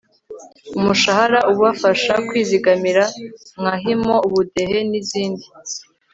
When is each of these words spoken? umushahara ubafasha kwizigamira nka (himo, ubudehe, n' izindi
umushahara 0.77 1.39
ubafasha 1.53 2.13
kwizigamira 2.27 3.03
nka 3.59 3.73
(himo, 3.83 4.15
ubudehe, 4.27 4.77
n' 4.89 4.95
izindi 5.01 5.45